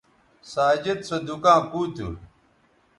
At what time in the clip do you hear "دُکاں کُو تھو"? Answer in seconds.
1.27-1.99